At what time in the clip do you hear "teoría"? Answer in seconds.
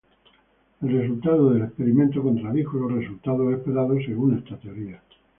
4.57-4.99